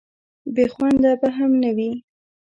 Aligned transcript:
بې 0.53 0.65
خونده 0.73 1.11
به 1.21 1.29
هم 1.37 1.51
نه 1.63 1.71
وي. 1.75 1.91